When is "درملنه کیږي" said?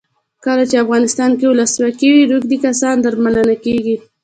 3.05-3.95